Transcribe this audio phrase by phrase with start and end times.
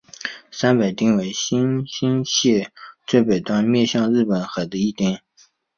[0.49, 2.71] 山北町为新舄县
[3.05, 5.19] 最北端面向日本海的一町。